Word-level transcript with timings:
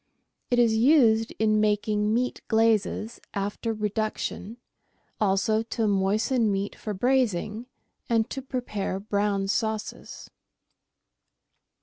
It 0.49 0.57
is 0.57 0.75
used 0.75 1.31
in 1.37 1.59
making 1.61 2.11
meat 2.11 2.41
glazes 2.47 3.21
after 3.35 3.71
reduction, 3.71 4.57
also 5.19 5.61
to 5.61 5.85
moisten 5.87 6.51
meat 6.51 6.75
for 6.75 6.95
braising 6.95 7.67
and 8.09 8.27
to 8.31 8.41
prepare 8.41 8.99
brown 8.99 9.47
sauces. 9.47 10.31